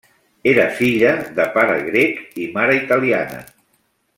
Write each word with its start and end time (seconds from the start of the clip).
Era 0.51 0.63
filla 0.77 1.11
de 1.35 1.45
pare 1.57 1.75
grec 1.91 2.41
i 2.45 2.49
mare 2.59 2.81
italiana. 2.81 3.45